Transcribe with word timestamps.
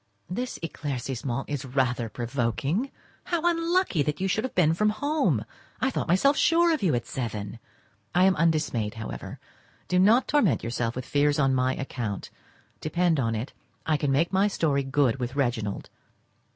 This 0.31 0.57
éclaircissement 0.63 1.45
is 1.47 1.63
rather 1.63 2.09
provoking. 2.09 2.89
How 3.25 3.41
unlucky 3.47 4.01
that 4.01 4.19
you 4.19 4.27
should 4.27 4.43
have 4.43 4.55
been 4.55 4.73
from 4.73 4.89
home! 4.89 5.45
I 5.79 5.91
thought 5.91 6.07
myself 6.07 6.35
sure 6.37 6.73
of 6.73 6.81
you 6.81 6.95
at 6.95 7.05
seven! 7.05 7.59
I 8.15 8.23
am 8.23 8.35
undismayed 8.35 8.95
however. 8.95 9.39
Do 9.87 9.99
not 9.99 10.27
torment 10.27 10.63
yourself 10.63 10.95
with 10.95 11.05
fears 11.05 11.37
on 11.37 11.53
my 11.53 11.75
account; 11.75 12.31
depend 12.79 13.19
on 13.19 13.35
it, 13.35 13.53
I 13.85 13.95
can 13.95 14.11
make 14.11 14.33
my 14.33 14.47
story 14.47 14.81
good 14.83 15.19
with 15.19 15.35
Reginald. 15.35 15.91